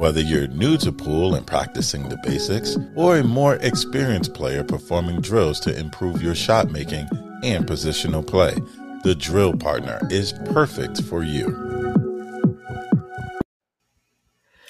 [0.00, 5.20] Whether you're new to pool and practicing the basics, or a more experienced player performing
[5.20, 7.06] drills to improve your shot making
[7.44, 8.54] and positional play,
[9.04, 11.48] the Drill Partner is perfect for you.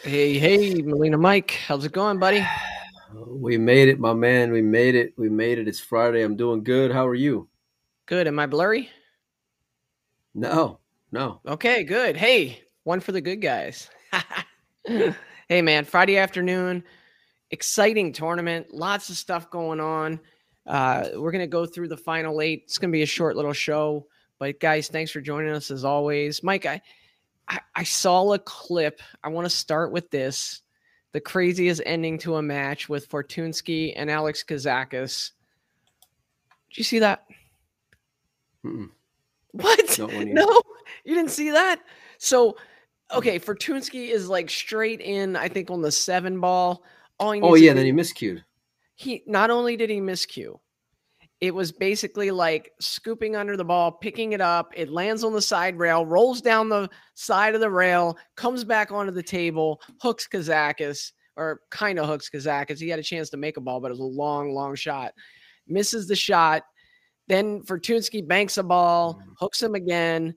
[0.02, 2.44] Hey, hey, Melina Mike, how's it going, buddy?
[3.28, 4.50] We made it, my man.
[4.50, 5.14] We made it.
[5.16, 5.68] We made it.
[5.68, 6.22] It's Friday.
[6.22, 6.90] I'm doing good.
[6.90, 7.48] How are you?
[8.06, 8.26] Good.
[8.26, 8.90] Am I blurry?
[10.34, 10.80] No,
[11.12, 11.40] no.
[11.46, 12.16] Okay, good.
[12.16, 13.88] Hey, one for the good guys.
[15.48, 16.82] hey, man, Friday afternoon,
[17.50, 20.20] exciting tournament, lots of stuff going on.
[20.66, 22.62] Uh, we're going to go through the final eight.
[22.64, 24.06] It's going to be a short little show,
[24.38, 26.42] but guys, thanks for joining us as always.
[26.42, 26.80] Mike, I,
[27.48, 29.00] I, I saw a clip.
[29.22, 30.62] I want to start with this
[31.12, 35.32] the craziest ending to a match with Fortunski and Alex Kazakis.
[36.70, 37.24] Did you see that?
[38.64, 38.90] Mm-mm.
[39.52, 39.98] What?
[39.98, 40.62] No,
[41.04, 41.80] you didn't see that.
[42.18, 42.56] So,
[43.14, 45.36] okay, Fortunski is like straight in.
[45.36, 46.84] I think on the seven ball.
[47.18, 48.42] oh yeah, then he miscued.
[48.94, 50.58] He not only did he miscue,
[51.40, 54.72] it was basically like scooping under the ball, picking it up.
[54.76, 58.92] It lands on the side rail, rolls down the side of the rail, comes back
[58.92, 62.78] onto the table, hooks Kazakis, or kind of hooks Kazakis.
[62.78, 65.14] He had a chance to make a ball, but it was a long, long shot.
[65.66, 66.62] Misses the shot.
[67.26, 69.32] Then Fortunski banks a ball, mm-hmm.
[69.38, 70.34] hooks him again.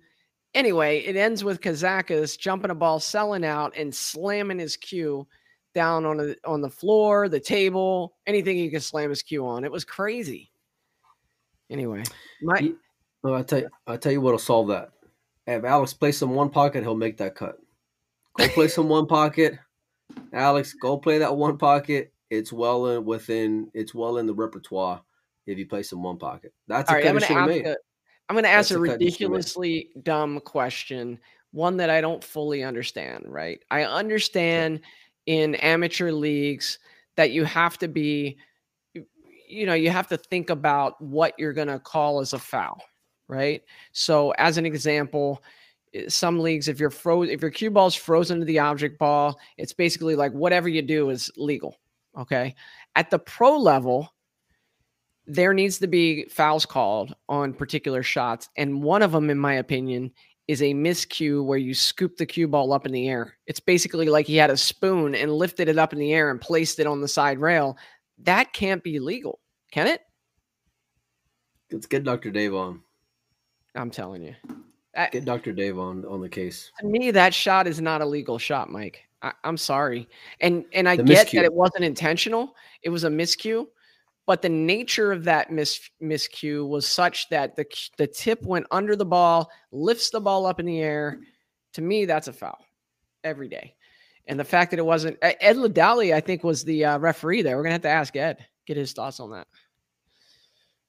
[0.55, 5.27] Anyway, it ends with Kazakis jumping a ball, selling out, and slamming his cue
[5.73, 9.63] down on the on the floor, the table, anything he could slam his cue on.
[9.63, 10.51] It was crazy.
[11.69, 12.03] Anyway,
[12.41, 12.73] my
[13.23, 14.91] well, I tell you, I tell you what'll solve that.
[15.47, 17.58] Have Alex play some one pocket, he'll make that cut.
[18.37, 19.58] Go play some one pocket,
[20.31, 20.73] Alex.
[20.73, 22.13] Go play that one pocket.
[22.30, 23.71] It's well in within.
[23.73, 25.02] It's well in the repertoire
[25.47, 26.53] if you play some one pocket.
[26.67, 27.75] That's All a right, I'm gonna a,
[28.33, 31.20] I'm going to ask a, a ridiculously dumb question,
[31.52, 33.26] one that I don't fully understand.
[33.27, 33.60] Right?
[33.70, 34.80] I understand
[35.27, 36.80] in amateur leagues
[37.16, 38.39] that you have to be,
[39.48, 42.82] you know, you have to think about what you're going to call as a foul.
[43.27, 43.61] Right?
[43.92, 45.43] So, as an example
[45.93, 49.39] eh, some leagues if you're froze if your cue ball's frozen to the object ball
[49.58, 51.77] it's basically like whatever you do is legal
[52.17, 52.55] okay
[52.95, 54.11] at the pro level
[55.26, 58.50] there needs to be fouls called on particular shots.
[58.58, 60.11] And one of them, in my opinion,
[60.48, 63.38] is a miscue where you scoop the cue ball up in the air.
[63.48, 66.42] It's basically like he had a spoon and lifted it up in the air and
[66.42, 67.78] placed it on the side rail.
[68.20, 69.39] That can't be legal,
[69.72, 70.02] can it?
[71.72, 72.30] Let's get Dr.
[72.30, 72.82] Dave on.
[73.76, 74.36] I'm telling you.
[75.11, 75.54] Get Dr.
[75.54, 76.72] Dave on on the case.
[76.80, 79.08] To me, that shot is not a legal shot, Mike.
[79.23, 80.08] I, am sorry.
[80.40, 81.32] And and I the get miscue.
[81.38, 82.55] that it wasn't intentional.
[82.84, 83.66] It was a miscue
[84.26, 87.66] but the nature of that mis miscue was such that the
[87.98, 91.20] the tip went under the ball, lifts the ball up in the air.
[91.73, 92.64] To me, that's a foul
[93.23, 93.76] every day.
[94.28, 97.58] And the fact that it wasn't Ed Ladali, I think, was the uh, referee there.
[97.58, 99.48] We're gonna have to ask Ed, get his thoughts on that.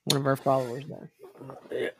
[0.04, 1.10] One of our followers there.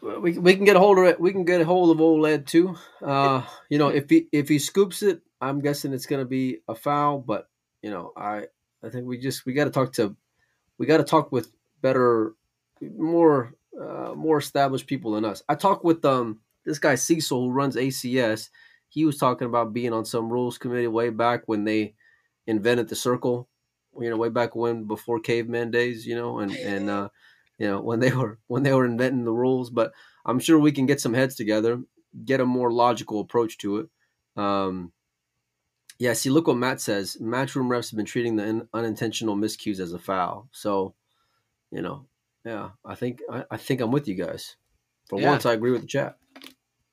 [0.00, 1.18] We, we can get a hold of it.
[1.18, 2.76] We can get a hold of old Ed too.
[3.02, 6.74] Uh, you know, if he if he scoops it, I'm guessing it's gonna be a
[6.74, 7.18] foul.
[7.18, 7.48] But
[7.82, 8.44] you know, I
[8.84, 10.14] I think we just we got to talk to
[10.78, 11.52] we got to talk with
[11.82, 12.34] better,
[12.80, 15.42] more uh, more established people than us.
[15.48, 18.50] I talked with um this guy Cecil who runs ACS.
[18.88, 21.94] He was talking about being on some rules committee way back when they
[22.46, 23.48] invented the circle.
[24.00, 26.06] You know, way back when before caveman days.
[26.06, 27.08] You know, and and uh,
[27.58, 29.70] you know when they were when they were inventing the rules.
[29.70, 29.92] But
[30.26, 31.82] I'm sure we can get some heads together,
[32.24, 33.88] get a more logical approach to it.
[34.36, 34.92] Um,
[35.98, 37.16] yeah, see, look what Matt says.
[37.20, 40.48] Matchroom refs have been treating the in, unintentional miscues as a foul.
[40.52, 40.94] So,
[41.70, 42.06] you know,
[42.44, 44.56] yeah, I think I, I think I'm with you guys.
[45.08, 45.30] For yeah.
[45.30, 46.16] once, I agree with the chat.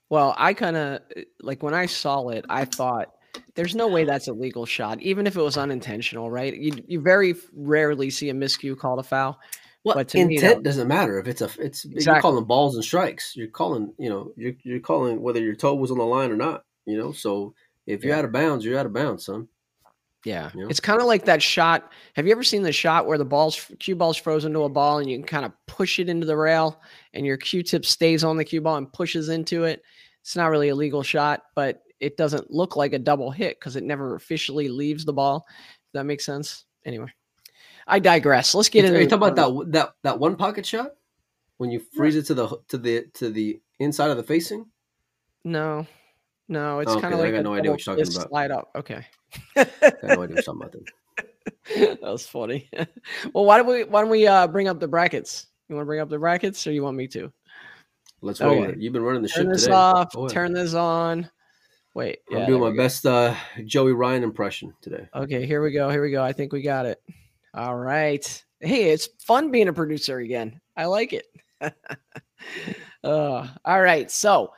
[0.10, 1.02] Well, I kind of
[1.42, 3.14] like when I saw it, I thought
[3.56, 6.56] there's no way that's a legal shot, even if it was unintentional, right?
[6.56, 9.40] You you very rarely see a miscue called a foul.
[9.84, 12.04] Well, but intent me, doesn't matter if it's a it's exactly.
[12.04, 13.36] you're calling balls and strikes.
[13.36, 16.38] You're calling, you know, you're you're calling whether your toe was on the line or
[16.38, 16.66] not.
[16.86, 17.56] You know, so
[17.86, 18.20] if you're yeah.
[18.20, 19.48] out of bounds, you're out of bounds, son.
[20.24, 20.52] Yeah.
[20.54, 20.70] You know?
[20.70, 21.92] It's kind of like that shot.
[22.16, 25.00] Have you ever seen the shot where the ball's cue ball's frozen to a ball
[25.00, 26.80] and you can kind of push it into the rail
[27.14, 29.82] and your cue tip stays on the cue ball and pushes into it?
[30.22, 33.76] It's not really a legal shot, but it doesn't look like a double hit because
[33.76, 35.46] it never officially leaves the ball.
[35.48, 36.66] If that makes sense.
[36.86, 37.12] Anyway.
[37.88, 38.54] I digress.
[38.54, 40.92] Let's get into Are you talking about that that that one pocket shot?
[41.58, 44.68] When you freeze it to the to the to the inside of the facing?
[45.44, 45.88] No.
[46.52, 48.28] No, it's okay, kind of like I got no idea what you're talking about.
[48.28, 48.72] Slide up.
[48.76, 49.06] Okay.
[49.56, 50.74] I got no idea what you're about.
[50.74, 51.98] Then.
[52.02, 52.70] that was funny.
[53.34, 55.48] well, why don't we why don't we uh, bring up the brackets?
[55.70, 57.32] You want to bring up the brackets, or you want me to?
[58.20, 58.74] Let's roll okay.
[58.74, 58.80] it.
[58.80, 59.76] You've been running the turn ship this today.
[59.76, 60.14] off.
[60.30, 61.30] Turn this on.
[61.94, 63.34] Wait, I'm doing my best uh,
[63.64, 65.08] Joey Ryan impression today.
[65.16, 65.90] Okay, here we go.
[65.90, 66.22] Here we go.
[66.22, 67.02] I think we got it.
[67.54, 68.44] All right.
[68.60, 70.60] Hey, it's fun being a producer again.
[70.76, 71.28] I like it.
[73.06, 74.12] uh, all right.
[74.12, 74.52] So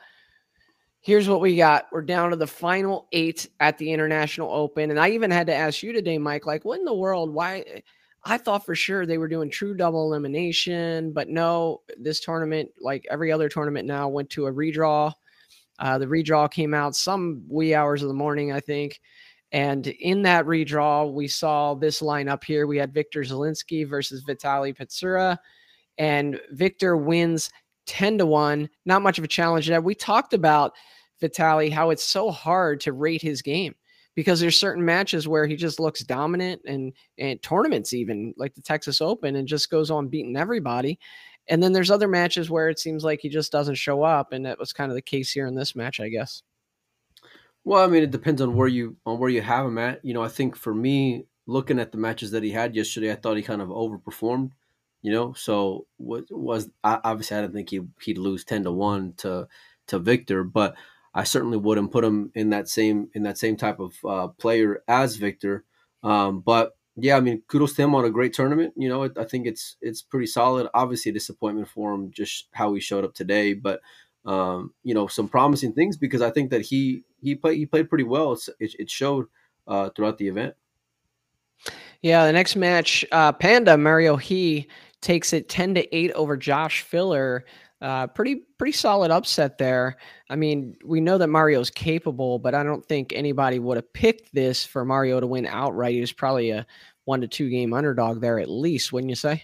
[1.04, 1.86] here's what we got.
[1.92, 4.90] We're down to the final eight at the International Open.
[4.90, 7.32] And I even had to ask you today, Mike, like, what in the world?
[7.32, 7.82] Why?
[8.24, 13.06] I thought for sure they were doing true double elimination, but no, this tournament, like
[13.10, 15.12] every other tournament now, went to a redraw.
[15.78, 18.98] Uh, the redraw came out some wee hours of the morning, I think.
[19.52, 22.66] And in that redraw, we saw this lineup here.
[22.66, 25.36] We had Victor Zielinski versus Vitali Patsura,
[25.98, 27.50] and Victor wins
[27.86, 28.68] 10 to 1.
[28.84, 29.68] Not much of a challenge.
[29.68, 30.72] That we talked about
[31.20, 33.74] Vitali, how it's so hard to rate his game
[34.14, 38.62] because there's certain matches where he just looks dominant and and tournaments even like the
[38.62, 40.98] Texas Open and just goes on beating everybody.
[41.48, 44.46] And then there's other matches where it seems like he just doesn't show up, and
[44.46, 46.42] that was kind of the case here in this match, I guess.
[47.64, 50.04] Well, I mean, it depends on where you on where you have him at.
[50.04, 53.16] You know, I think for me, looking at the matches that he had yesterday, I
[53.16, 54.52] thought he kind of overperformed.
[55.04, 59.12] You know, so what was obviously I didn't think he he'd lose ten to one
[59.18, 59.46] to
[59.88, 60.76] to Victor, but
[61.14, 64.82] I certainly wouldn't put him in that same in that same type of uh, player
[64.88, 65.64] as Victor.
[66.02, 68.72] Um, but yeah, I mean, kudos to him on a great tournament.
[68.78, 70.68] You know, I think it's it's pretty solid.
[70.72, 73.82] Obviously, disappointment for him just how he showed up today, but
[74.24, 77.90] um, you know, some promising things because I think that he he played he played
[77.90, 78.32] pretty well.
[78.58, 79.26] It, it showed
[79.68, 80.54] uh, throughout the event.
[82.00, 84.68] Yeah, the next match, uh, Panda Mario He
[85.04, 87.44] takes it ten to eight over Josh Filler.
[87.80, 89.96] Uh, pretty pretty solid upset there.
[90.30, 94.34] I mean, we know that Mario's capable, but I don't think anybody would have picked
[94.34, 95.94] this for Mario to win outright.
[95.94, 96.66] He was probably a
[97.04, 99.42] one to two game underdog there at least, wouldn't you say?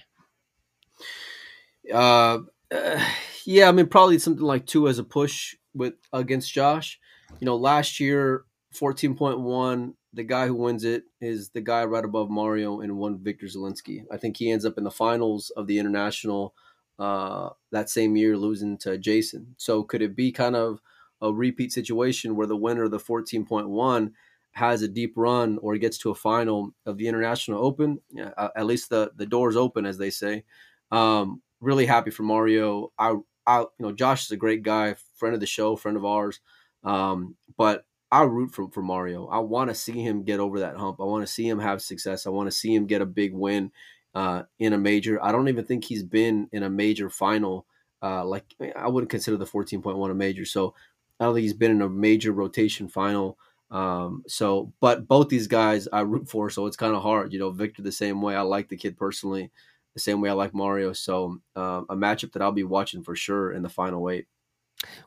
[1.92, 2.38] Uh,
[2.74, 3.04] uh,
[3.44, 6.98] yeah, I mean, probably something like two as a push with against Josh.
[7.38, 9.94] You know, last year fourteen point one.
[10.12, 14.04] The guy who wins it is the guy right above Mario and one Victor Zielinski.
[14.10, 16.54] I think he ends up in the finals of the international
[16.98, 19.54] uh, that same year losing to Jason.
[19.56, 20.80] So could it be kind of
[21.22, 24.12] a repeat situation where the winner of the 14.1
[24.52, 28.00] has a deep run or gets to a final of the International Open?
[28.10, 30.44] Yeah, at least the the doors open, as they say.
[30.90, 32.92] Um, really happy for Mario.
[32.98, 33.16] I,
[33.46, 36.40] I, you know, Josh is a great guy, friend of the show, friend of ours.
[36.82, 39.26] Um, but I root for, for Mario.
[39.28, 41.00] I want to see him get over that hump.
[41.00, 42.26] I want to see him have success.
[42.26, 43.70] I want to see him get a big win
[44.14, 45.22] uh, in a major.
[45.22, 47.66] I don't even think he's been in a major final.
[48.02, 50.44] Uh, like I wouldn't consider the 14.1 a major.
[50.44, 50.74] So
[51.20, 53.38] I don't think he's been in a major rotation final.
[53.70, 57.32] Um, so, but both these guys I root for, so it's kind of hard.
[57.32, 58.34] You know, Victor the same way.
[58.34, 59.50] I like the kid personally,
[59.94, 60.92] the same way I like Mario.
[60.92, 64.26] So, uh, a matchup that I'll be watching for sure in the final eight.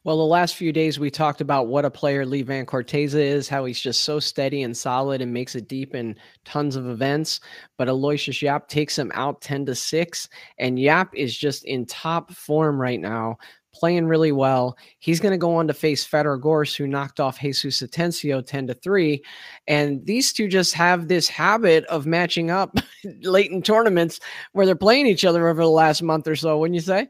[0.04, 3.50] Well, the last few days we talked about what a player Lee Vann Corteza is,
[3.50, 6.16] how he's just so steady and solid and makes it deep in
[6.46, 7.40] tons of events.
[7.78, 10.30] But Aloysius Yapp takes him out 10 to 6.
[10.60, 13.38] And Yapp is just in top form right now,
[13.74, 14.78] playing really well.
[15.00, 18.68] He's going to go on to face Fedor Gorst, who knocked off Jesus Atencio 10
[18.68, 19.24] to 3.
[19.68, 22.78] And these two just have this habit of matching up
[23.22, 24.20] late in tournaments
[24.52, 27.08] where they're playing each other over the last month or so, wouldn't you say?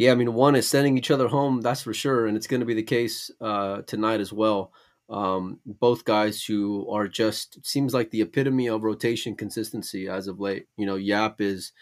[0.00, 2.60] Yeah, I mean, one is sending each other home, that's for sure, and it's going
[2.60, 4.72] to be the case uh, tonight as well.
[5.10, 10.40] Um, both guys who are just seems like the epitome of rotation consistency as of
[10.40, 10.68] late.
[10.78, 11.72] You know, Yapp is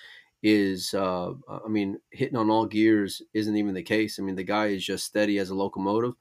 [0.42, 1.30] is uh,
[1.64, 4.18] I mean, hitting on all gears isn't even the case.
[4.18, 6.14] I mean, the guy is just steady as a locomotive.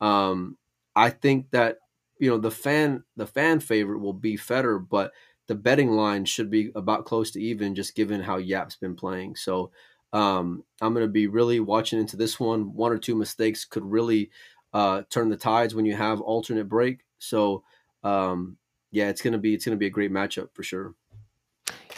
[0.00, 0.58] Um,
[0.96, 1.78] I think that
[2.18, 5.12] you know the fan the fan favorite will be Fedor, but
[5.46, 9.36] the betting line should be about close to even, just given how Yapp's been playing.
[9.36, 9.70] So
[10.14, 12.72] um, I'm going to be really watching into this one.
[12.72, 14.30] One or two mistakes could really
[14.72, 17.04] uh, turn the tides when you have alternate break.
[17.18, 17.62] So
[18.02, 18.56] um,
[18.90, 20.94] yeah, it's gonna be it's gonna be a great matchup for sure.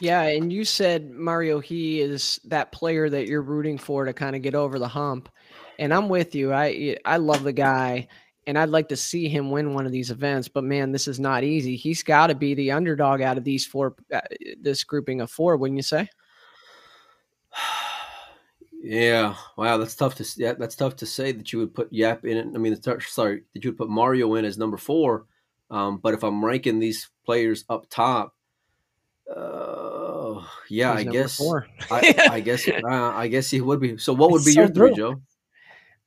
[0.00, 4.36] Yeah, and you said Mario he is that player that you're rooting for to kind
[4.36, 5.28] of get over the hump.
[5.78, 6.52] And I'm with you.
[6.52, 8.08] I I love the guy
[8.46, 11.18] and I'd like to see him win one of these events, but man, this is
[11.18, 11.74] not easy.
[11.74, 14.20] He's got to be the underdog out of these four uh,
[14.60, 16.08] this grouping of four, wouldn't you say?
[18.88, 22.24] Yeah, wow, that's tough to yeah, that's tough to say that you would put Yapp
[22.24, 22.46] in it.
[22.54, 25.26] I mean, sorry, that you would put Mario in as number four.
[25.72, 28.36] Um, but if I'm ranking these players up top,
[29.34, 30.40] uh,
[30.70, 31.42] yeah, I guess,
[31.90, 33.98] I, I, guess, uh, I guess he would be.
[33.98, 34.94] So, what would be so your three.
[34.94, 35.20] Joe?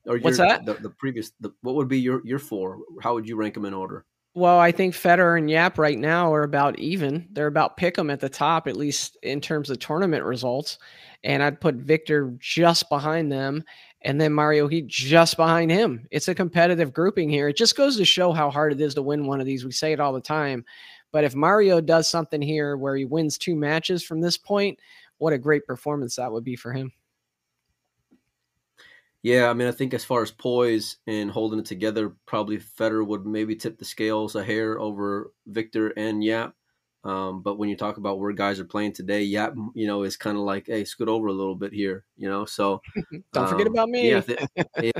[0.06, 0.66] Or What's that?
[0.66, 2.80] The, the previous, the, what would be your your four?
[3.04, 4.06] How would you rank them in order?
[4.36, 7.28] Well, I think Fedor and Yapp right now are about even.
[7.34, 10.78] They're about pick them at the top, at least in terms of tournament results.
[11.24, 13.64] And I'd put Victor just behind them
[14.02, 16.08] and then Mario He just behind him.
[16.12, 17.50] It's a competitive grouping here.
[17.50, 19.66] It just goes to show how hard it is to win one of these.
[19.66, 20.64] We say it all the time.
[21.12, 24.80] But if Mario does something here where he wins two matches from this point,
[25.18, 26.94] what a great performance that would be for him.
[29.22, 33.04] Yeah, I mean, I think as far as poise and holding it together, probably Fedor
[33.04, 36.54] would maybe tip the scales a hair over Victor and Yapp.
[37.04, 40.18] Um, but when you talk about where guys are playing today, Yapp, you know, is
[40.18, 42.44] kind of like, hey, scoot over a little bit here, you know.
[42.46, 42.82] So
[43.34, 44.10] don't um, forget about me.
[44.10, 44.40] Yeah, th-
[44.82, 44.92] yeah,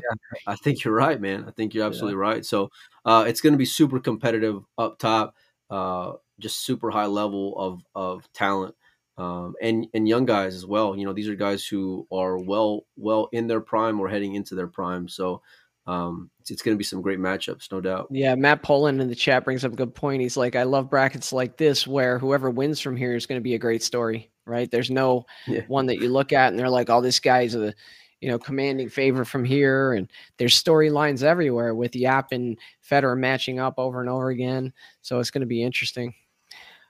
[0.48, 1.44] I think you're right, man.
[1.48, 2.30] I think you're absolutely yeah.
[2.30, 2.46] right.
[2.46, 2.70] So
[3.04, 5.36] uh, it's going to be super competitive up top,
[5.70, 8.76] uh, just super high level of of talent
[9.20, 10.96] um, and and young guys as well.
[10.96, 14.56] You know, these are guys who are well well in their prime or heading into
[14.56, 15.10] their prime.
[15.10, 15.42] So
[15.90, 18.08] um, it's, it's going to be some great matchups, no doubt.
[18.12, 20.22] Yeah, Matt Poland in the chat brings up a good point.
[20.22, 23.44] He's like, I love brackets like this where whoever wins from here is going to
[23.44, 24.70] be a great story, right?
[24.70, 25.62] There's no yeah.
[25.68, 27.74] one that you look at and they're like, oh, this guy's a
[28.22, 29.94] you know, commanding favor from here.
[29.94, 34.74] And there's storylines everywhere with Yapp and Fedor matching up over and over again.
[35.02, 36.14] So it's going to be interesting.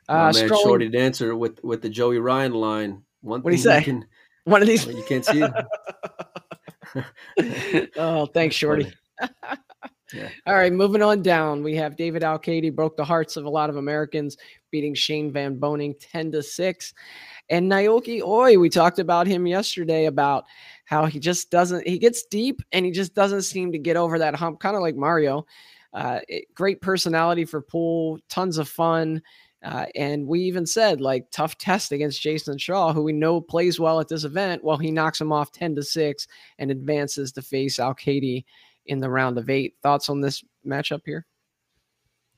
[0.07, 0.65] Uh, man, strolling...
[0.65, 3.03] Shorty Dancer with with the Joey Ryan line.
[3.21, 3.83] One what do you say?
[3.83, 4.07] Can,
[4.45, 5.45] One of these you can't see.
[7.97, 8.91] oh, thanks, Shorty.
[10.13, 10.29] yeah.
[10.45, 11.63] All right, moving on down.
[11.63, 14.37] We have David Alcaide broke the hearts of a lot of Americans,
[14.71, 16.93] beating Shane Van Boening 10 to 6.
[17.49, 20.45] And Naoki Oi, we talked about him yesterday about
[20.85, 24.19] how he just doesn't, he gets deep and he just doesn't seem to get over
[24.19, 25.45] that hump, kind of like Mario.
[25.93, 29.21] Uh, it, great personality for pool, tons of fun.
[29.63, 33.79] Uh, and we even said like tough test against Jayson Shaw, who we know plays
[33.79, 34.63] well at this event.
[34.63, 36.27] Well, he knocks him off 10 to 6
[36.59, 38.45] and advances to face Alcaide
[38.85, 39.75] in the round of eight.
[39.83, 41.25] Thoughts on this matchup here?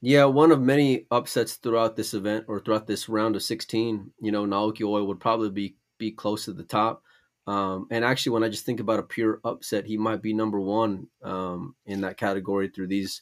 [0.02, 4.12] Yeah, one of many upsets throughout this event or throughout this round of 16.
[4.20, 7.04] You know, Naoki Oi would probably be be close to the top.
[7.46, 10.60] Um, and actually, when I just think about a pure upset, he might be number
[10.60, 13.22] one um, in that category through these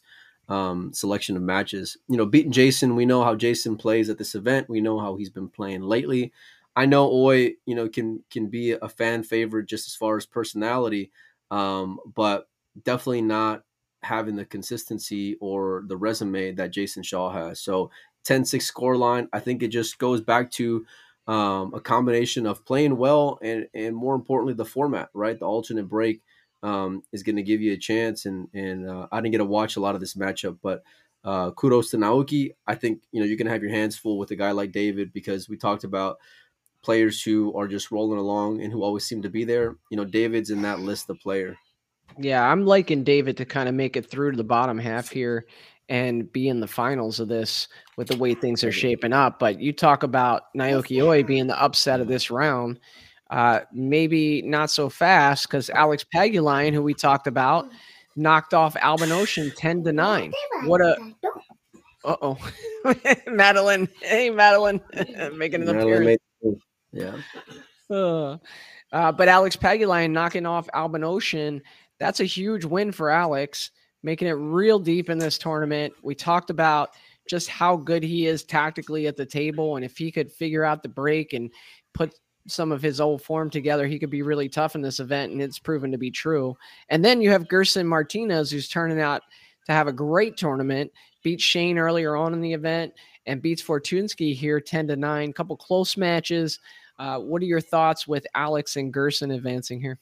[0.50, 1.98] um, selection of matches.
[2.08, 4.70] You know, beating Jayson, we know how Jayson plays at this event.
[4.70, 6.34] We know how he's been playing lately.
[6.76, 10.26] I know Oi, you know, can can be a fan favorite just as far as
[10.26, 11.12] personality,
[11.52, 12.48] um, but
[12.84, 13.64] definitely not
[14.04, 17.60] having the consistency or the resume that Jayson Shaw has.
[17.60, 17.92] So
[18.24, 20.86] 10-6 score line, I think it just goes back to
[21.28, 25.38] um, a combination of playing well and and more importantly the format, right?
[25.38, 26.22] The alternate break
[26.64, 28.26] um, is going to give you a chance.
[28.26, 30.84] And and uh, I didn't get to watch a lot of this matchup, but
[31.24, 32.52] uh, kudos to Naoki.
[32.68, 34.72] I think you know you're going to have your hands full with a guy like
[34.72, 36.18] David because we talked about
[36.82, 39.76] players who are just rolling along and who always seem to be there.
[39.90, 41.58] You know, David's in that list of player.
[42.18, 45.46] Yeah, I'm liking David to kind of make it through to the bottom half here
[45.90, 49.40] and be in the finals of this with the way things are shaping up.
[49.40, 52.80] But you talk about Naoki Oi being the upset of this round.
[53.30, 57.70] Uh, maybe not so fast because Alex Pagulayan, who we talked about,
[58.16, 60.34] knocked off Albin Ouschan 10 to 9.
[60.66, 60.98] What a
[62.06, 62.38] uh oh.
[63.28, 63.88] Madeline.
[64.02, 64.82] Hey, Madeline.
[65.36, 66.62] Making an Madeline appearance.
[66.92, 67.18] yeah.
[67.90, 68.38] Uh,
[68.92, 71.62] uh, but Alex Pagulayan knocking off Albin Ouschan.
[72.00, 73.72] That's a huge win for Alex,
[74.04, 75.94] making it real deep in this tournament.
[76.02, 76.92] We talked about
[77.30, 79.76] just how good he is tactically at the table.
[79.76, 81.52] And if he could figure out the break and
[81.94, 82.14] put
[82.50, 85.42] some of his old form together, he could be really tough in this event, and
[85.42, 86.58] it's proven to be true.
[86.90, 89.24] And then you have Gerson Martinez, who's turning out
[89.66, 90.92] to have a great tournament,
[91.24, 92.94] beats Shane earlier on in the event,
[93.26, 95.34] and beats Fortunski here 10 to 9.
[95.34, 96.60] Couple close matches.
[96.98, 100.00] Uh, what are your thoughts with Alex and Gerson advancing here?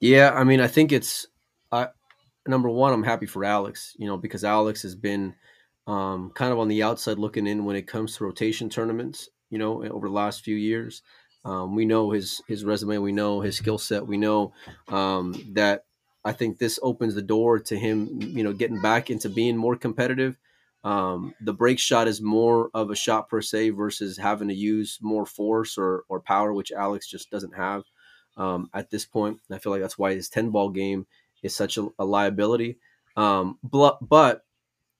[0.00, 1.26] Yeah, I mean, I think it's
[1.72, 1.86] uh,
[2.46, 5.34] number one, I'm happy for Alex, you know, because Alex has been
[5.86, 9.58] um, kind of on the outside looking in when it comes to rotation tournaments you
[9.58, 11.02] know, over the last few years.
[11.44, 14.52] Um, we know his his resume, we know his skill set, we know
[14.88, 15.84] um, that
[16.24, 19.76] I think this opens the door to him, you know, getting back into being more
[19.76, 20.36] competitive.
[20.82, 24.98] Um, the break shot is more of a shot per se versus having to use
[25.00, 27.84] more force or, or power, which Alex just doesn't have
[28.36, 29.40] um, at this point.
[29.48, 31.06] And I feel like that's why his 10 ball game
[31.42, 32.78] is such a, a liability.
[33.16, 34.44] Um, but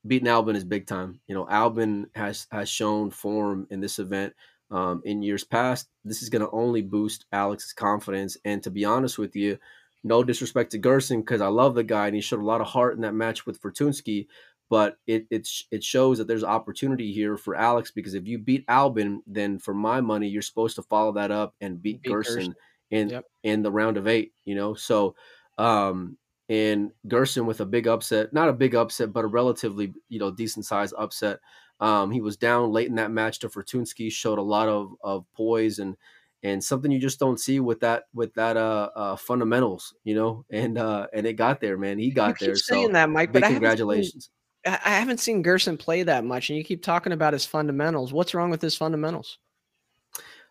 [0.06, 1.20] beating Albin is big time.
[1.26, 4.34] You know, Albin has has shown form in this event
[4.70, 5.88] um, in years past.
[6.04, 8.36] This is going to only boost Alex's confidence.
[8.44, 9.58] And to be honest with you,
[10.04, 12.68] no disrespect to Gerson because I love the guy and he showed a lot of
[12.68, 14.26] heart in that match with Fortunski.
[14.68, 18.64] But it it it shows that there's opportunity here for Alex because if you beat
[18.66, 22.34] Albin, then for my money, you're supposed to follow that up and beat, beat Gerson,
[22.34, 22.54] Gerson
[22.90, 23.24] in yep.
[23.44, 24.32] in the round of eight.
[24.44, 25.14] You know, so
[25.56, 30.18] um, and Gerson with a big upset, not a big upset, but a relatively you
[30.18, 31.40] know decent size upset.
[31.80, 35.24] Um, he was down late in that match to Fortunski, showed a lot of of
[35.34, 35.96] poise and
[36.42, 40.44] and something you just don't see with that with that uh, uh fundamentals, you know.
[40.50, 41.98] And uh and it got there, man.
[41.98, 42.56] He got there.
[42.56, 44.30] Saying so that, Mike, but congratulations.
[44.64, 48.12] Seen, I haven't seen Gerson play that much, and you keep talking about his fundamentals.
[48.12, 49.38] What's wrong with his fundamentals?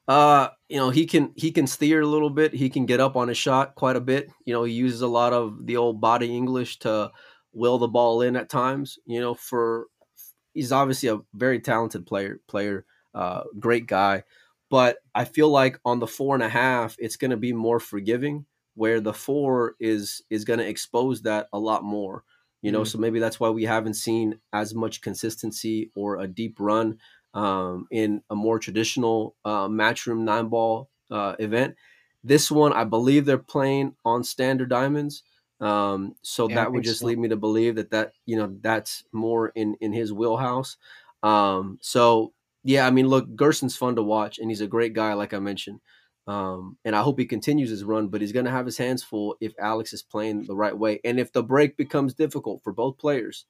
[0.08, 2.54] Uh, you know, he can he can steer a little bit.
[2.54, 4.30] He can get up on his shot quite a bit.
[4.46, 7.12] You know, he uses a lot of the old body English to
[7.54, 9.00] will the ball in at times.
[9.06, 9.88] You know, for
[10.54, 12.86] he's obviously a very talented player, player,
[13.16, 14.24] uh, great guy.
[14.70, 17.80] But I feel like on the four and a half, it's going to be more
[17.80, 18.46] forgiving.
[18.76, 22.24] Where the four is is going to expose that a lot more.
[22.62, 22.88] You know, mm-hmm.
[22.88, 26.98] so maybe that's why we haven't seen as much consistency or a deep run
[27.36, 31.76] um, in a more traditional uh, matchroom nine ball uh, event.
[32.24, 35.22] This one, I believe they're playing on standard diamonds.
[35.62, 37.06] Um, so yeah, that would just so.
[37.06, 40.78] lead me to believe that that you know that's more in in his wheelhouse.
[41.22, 45.14] Um, so yeah, I mean, look, Gerson's fun to watch, and he's a great guy,
[45.14, 45.82] like I mentioned.
[46.28, 49.04] Um, and I hope he continues his run, but he's going to have his hands
[49.04, 52.74] full if Alex is playing the right way, and if the break becomes difficult for
[52.74, 53.46] both players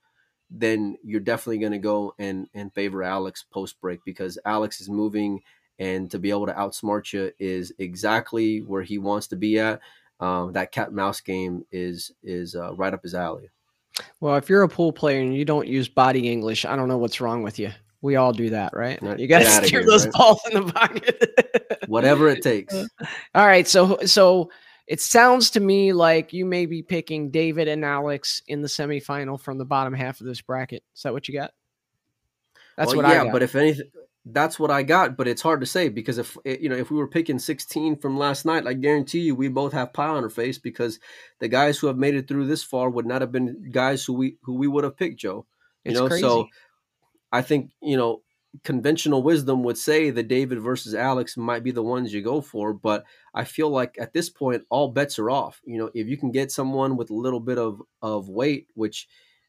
[0.58, 4.90] then you're definitely going to go and and favor Alex post break because Alex is
[4.90, 5.42] moving
[5.80, 9.82] and to be able to outsmart you is exactly where he wants to be at.
[10.22, 13.50] Um, that cat mouse game is is uh, right up his alley.
[14.20, 16.98] Well, if you're a pool player and you don't use body English, I don't know
[16.98, 17.72] what's wrong with you.
[18.02, 19.02] We all do that, right?
[19.18, 20.14] You got to steer here, those right?
[20.14, 21.80] balls in the pocket.
[21.88, 22.74] Whatever it takes.
[22.74, 24.50] all right, so so
[24.88, 29.40] it sounds to me like you may be picking David and Alex in the semifinal
[29.40, 30.84] from the bottom half of this bracket.
[30.96, 31.52] Is that what you got?
[32.78, 33.34] That's well, what yeah, I got.
[33.34, 33.90] but if anything,
[34.26, 35.18] that's what I got.
[35.18, 38.18] But it's hard to say because if you know if we were picking 16 from
[38.18, 41.00] last night, I guarantee you we both have pie on our face because
[41.40, 44.14] the guys who have made it through this far would not have been guys who
[44.14, 45.46] we who we would have picked, Joe.
[45.84, 46.22] You it's know, crazy.
[46.22, 46.48] so
[47.32, 48.22] I think you know
[48.64, 52.74] conventional wisdom would say that David versus Alex might be the ones you go for,
[52.74, 55.62] but I feel like at this point all bets are off.
[55.66, 59.08] You know, if you can get someone with a little bit of of weight, which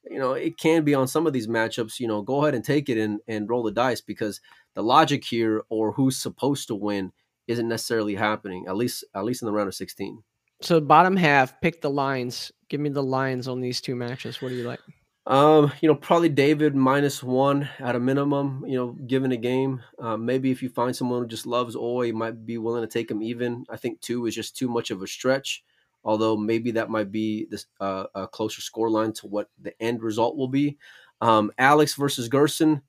[0.09, 2.65] you know it can be on some of these matchups, you know, go ahead and
[2.65, 4.41] take it and and roll the dice because
[4.75, 7.13] the logic here or who's supposed to win
[7.47, 10.23] isn't necessarily happening at least at least in the round of 16.
[10.63, 12.51] So bottom half, pick the lines.
[12.69, 14.41] Give me the lines on these two matches.
[14.41, 14.81] What do you like?
[15.27, 18.65] Um, you know, probably David minus one at a minimum.
[18.67, 22.07] You know, given a game, uh, maybe if you find someone who just loves Oi,
[22.07, 23.65] you might be willing to take him even.
[23.69, 25.65] I think two is just too much of a stretch.
[26.05, 30.01] Although maybe that might be this uh, a closer score line to what the end
[30.03, 30.79] result will be.
[31.21, 32.83] Um, Alex versus Gerson.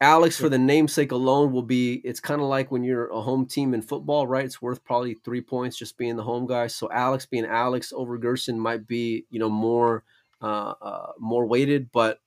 [0.00, 2.00] Alex, for the namesake alone, will be.
[2.04, 4.46] It's kind of like when you're a home team in football, right?
[4.46, 6.66] It's worth probably three points just being the home guy.
[6.66, 10.02] So Alex being Alex over Gerson might be, you know, more
[10.42, 12.18] uh, uh, more weighted, but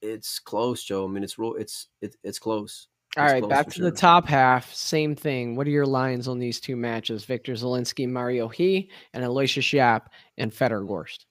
[0.00, 1.04] it's close, Joe.
[1.04, 1.54] I mean, it's real.
[1.54, 2.88] It's it, it's close.
[3.16, 3.90] All it's right, back to sure.
[3.90, 4.72] the top half.
[4.74, 5.54] Same thing.
[5.56, 7.24] What are your lines on these two matches?
[7.24, 11.26] Victor Zielinski, Mario He, and Aloysius Yapp and Fedor Gorst.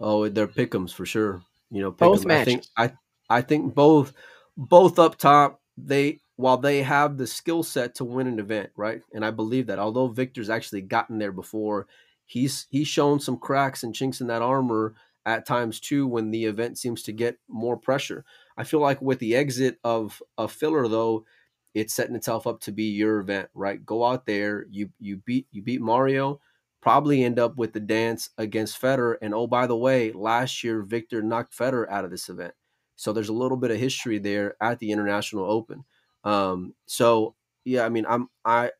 [0.00, 1.42] Oh, they're pickums for sure.
[1.70, 2.70] You know, both matches.
[2.76, 2.96] I think
[3.30, 4.12] I I think both
[4.56, 5.60] both up top.
[5.78, 9.02] They while they have the skill set to win an event, right?
[9.14, 9.78] And I believe that.
[9.78, 11.86] Although Victor's actually gotten there before,
[12.26, 14.94] he's he's shown some cracks and chinks in that armor
[15.26, 18.24] at times too when the event seems to get more pressure.
[18.56, 21.26] I feel like with the exit of a filler though,
[21.74, 23.84] it's setting itself up to be your event, right?
[23.84, 26.40] Go out there, you you beat you beat Mario,
[26.80, 29.14] probably end up with the dance against Fedor.
[29.14, 32.54] And oh, by the way, last year Victor knocked Fedor out of this event.
[32.94, 35.84] So there's a little bit of history there at the International Open.
[36.24, 37.34] Um, so
[37.64, 38.70] yeah, I mean, I'm I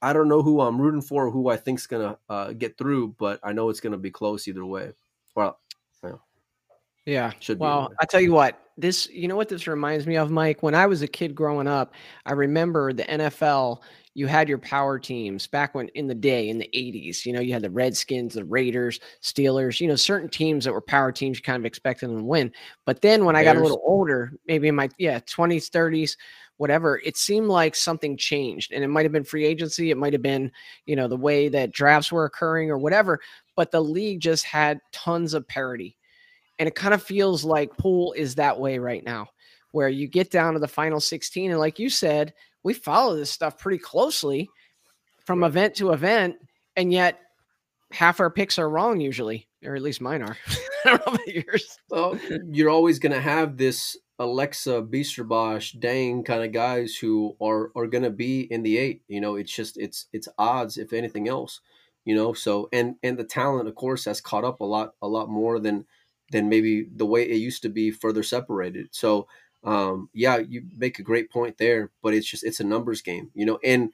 [0.00, 3.40] I don't know who I'm rooting for, who I think's gonna uh, get through, but
[3.42, 4.92] I know it's gonna be close either way.
[5.34, 5.58] Well,
[7.08, 7.32] yeah.
[7.40, 10.62] Should well, I tell you what, this, you know what this reminds me of, Mike?
[10.62, 11.94] When I was a kid growing up,
[12.26, 13.78] I remember the NFL,
[14.12, 17.24] you had your power teams back when in the day in the 80s.
[17.24, 20.82] You know, you had the Redskins, the Raiders, Steelers, you know, certain teams that were
[20.82, 22.52] power teams, you kind of expected them to win.
[22.84, 23.48] But then when Bears.
[23.48, 26.14] I got a little older, maybe in my, yeah, 20s, 30s,
[26.58, 28.72] whatever, it seemed like something changed.
[28.72, 30.52] And it might have been free agency, it might have been,
[30.84, 33.18] you know, the way that drafts were occurring or whatever.
[33.56, 35.96] But the league just had tons of parity
[36.58, 39.28] and it kind of feels like pool is that way right now,
[39.72, 41.50] where you get down to the final 16.
[41.50, 44.48] And like you said, we follow this stuff pretty closely
[45.24, 46.36] from event to event.
[46.76, 47.20] And yet
[47.92, 50.36] half our picks are wrong usually, or at least mine are.
[50.84, 51.78] I don't know about yours.
[51.90, 52.18] Well,
[52.50, 57.86] you're always going to have this Alexa, Bijsterbosch, Dang kind of guys who are are
[57.86, 59.02] going to be in the eight.
[59.06, 61.60] You know, it's just it's it's odds if anything else
[62.08, 62.32] you know.
[62.32, 65.60] So and and the talent, of course, has caught up a lot a lot more
[65.60, 65.84] than
[66.30, 68.88] than maybe the way it used to be further separated.
[68.92, 69.26] So
[69.64, 73.30] um, yeah, you make a great point there, but it's just it's a numbers game,
[73.34, 73.58] you know.
[73.64, 73.90] And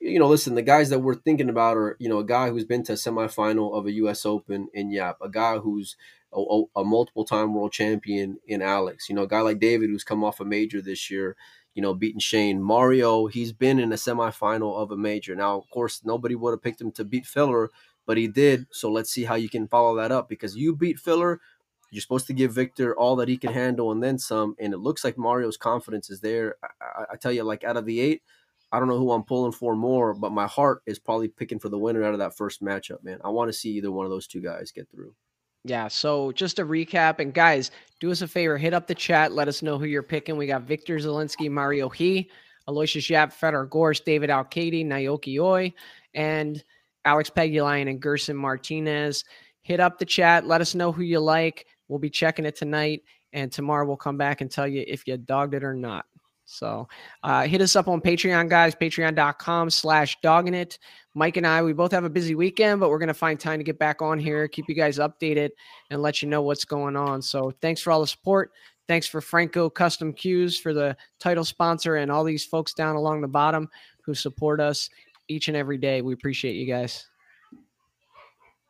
[0.00, 2.64] you know, listen, the guys that we're thinking about are you know a guy who's
[2.64, 4.24] been to a semifinal of a U.S.
[4.24, 5.96] Open in Yapp, a guy who's
[6.32, 10.04] a, a multiple time world champion in Alex, you know, a guy like David who's
[10.04, 11.36] come off a major this year,
[11.74, 12.62] you know, beating Shane.
[12.62, 15.34] Mario, he's been in a semifinal of a major.
[15.34, 17.70] Now, of course, nobody would have picked him to beat Filler,
[18.06, 18.66] but he did.
[18.70, 21.40] So let's see how you can follow that up because you beat Filler
[21.90, 24.54] you're supposed to give Victor all that he can handle and then some.
[24.58, 26.56] And it looks like Mario's confidence is there.
[26.80, 28.22] I, I, tell you, like out of the eight,
[28.70, 31.70] I don't know who I'm pulling for more, but my heart is probably picking for
[31.70, 33.18] the winner out of that first matchup, man.
[33.24, 35.14] I want to see either one of those two guys get through.
[35.64, 35.88] Yeah.
[35.88, 37.70] So just a recap, and guys,
[38.00, 40.36] do us a favor, hit up the chat, let us know who you're picking.
[40.36, 42.30] We got Victor Zielinski, Mario He,
[42.68, 45.72] Aloysius Yapp, Fedor Gorst, David Alcaide, Naoki Oi,
[46.14, 46.62] and
[47.04, 49.24] Alex Pagulayan and Gerson Martinez.
[49.62, 51.66] Hit up the chat, let us know who you like.
[51.88, 55.16] We'll be checking it tonight, and tomorrow we'll come back and tell you if you
[55.16, 56.06] dogged it or not.
[56.50, 56.88] So
[57.22, 60.78] uh, hit us up on Patreon, guys, patreon.com slash dogging it.
[61.14, 63.58] Mike and I, we both have a busy weekend, but we're going to find time
[63.58, 65.50] to get back on here, keep you guys updated,
[65.90, 67.20] and let you know what's going on.
[67.20, 68.52] So thanks for all the support.
[68.86, 73.20] Thanks for Franco Custom Cues for the title sponsor and all these folks down along
[73.20, 73.68] the bottom
[74.02, 74.88] who support us
[75.28, 76.00] each and every day.
[76.00, 77.06] We appreciate you guys.